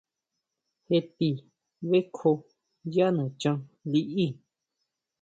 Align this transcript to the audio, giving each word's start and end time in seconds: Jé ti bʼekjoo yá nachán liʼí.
Jé 0.87 0.97
ti 1.15 1.29
bʼekjoo 1.89 2.37
yá 2.93 3.05
nachán 3.17 3.59
liʼí. 3.91 4.25